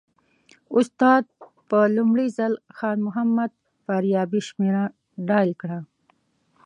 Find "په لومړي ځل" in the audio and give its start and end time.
1.69-2.53